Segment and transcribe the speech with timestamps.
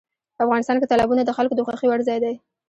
[0.43, 2.35] افغانستان کې تالابونه د خلکو د خوښې وړ ځای دی.